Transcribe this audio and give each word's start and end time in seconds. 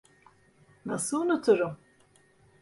Nasıl 0.85 1.21
unuturum? 1.21 1.77